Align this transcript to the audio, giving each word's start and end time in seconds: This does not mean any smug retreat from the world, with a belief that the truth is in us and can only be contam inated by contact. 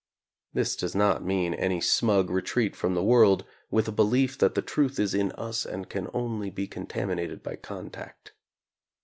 This 0.55 0.75
does 0.75 0.95
not 0.95 1.23
mean 1.23 1.53
any 1.53 1.79
smug 1.79 2.31
retreat 2.31 2.75
from 2.75 2.95
the 2.95 3.03
world, 3.03 3.45
with 3.69 3.87
a 3.87 3.91
belief 3.91 4.35
that 4.39 4.55
the 4.55 4.61
truth 4.63 4.99
is 4.99 5.13
in 5.13 5.31
us 5.33 5.63
and 5.63 5.89
can 5.91 6.07
only 6.11 6.49
be 6.49 6.67
contam 6.67 7.15
inated 7.15 7.43
by 7.43 7.55
contact. 7.55 8.33